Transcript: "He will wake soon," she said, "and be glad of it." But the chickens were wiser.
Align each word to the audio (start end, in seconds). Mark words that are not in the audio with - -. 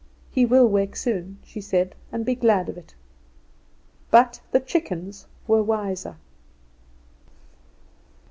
"He 0.31 0.47
will 0.47 0.67
wake 0.67 0.95
soon," 0.95 1.37
she 1.43 1.61
said, 1.61 1.93
"and 2.11 2.25
be 2.25 2.33
glad 2.33 2.69
of 2.69 2.75
it." 2.75 2.95
But 4.09 4.41
the 4.51 4.59
chickens 4.59 5.27
were 5.47 5.61
wiser. 5.61 6.15